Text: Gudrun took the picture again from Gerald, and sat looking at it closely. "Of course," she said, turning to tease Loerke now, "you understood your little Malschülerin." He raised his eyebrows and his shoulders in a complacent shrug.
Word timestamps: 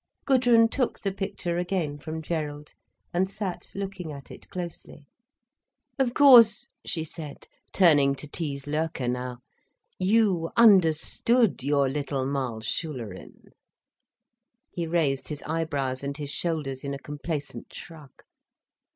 Gudrun 0.25 0.67
took 0.67 1.01
the 1.01 1.11
picture 1.11 1.59
again 1.59 1.99
from 1.99 2.23
Gerald, 2.23 2.73
and 3.13 3.29
sat 3.29 3.71
looking 3.75 4.11
at 4.11 4.31
it 4.31 4.49
closely. 4.49 5.05
"Of 5.99 6.15
course," 6.15 6.69
she 6.83 7.03
said, 7.03 7.47
turning 7.71 8.15
to 8.15 8.27
tease 8.27 8.65
Loerke 8.65 9.07
now, 9.07 9.37
"you 9.99 10.49
understood 10.57 11.61
your 11.61 11.87
little 11.87 12.25
Malschülerin." 12.25 13.49
He 14.71 14.87
raised 14.87 15.27
his 15.27 15.43
eyebrows 15.43 16.03
and 16.03 16.17
his 16.17 16.31
shoulders 16.31 16.83
in 16.83 16.95
a 16.95 16.97
complacent 16.97 17.71
shrug. 17.71 18.23